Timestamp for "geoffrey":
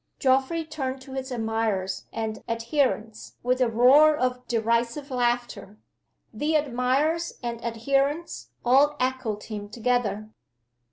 0.17-0.65